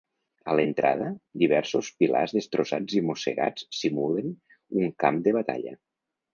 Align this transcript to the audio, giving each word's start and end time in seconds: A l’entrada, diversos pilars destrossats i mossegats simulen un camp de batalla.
A 0.51 0.53
l’entrada, 0.59 1.09
diversos 1.41 1.91
pilars 1.99 2.33
destrossats 2.39 2.97
i 3.01 3.03
mossegats 3.11 3.69
simulen 3.83 4.35
un 4.83 4.93
camp 5.07 5.25
de 5.29 5.39
batalla. 5.41 5.79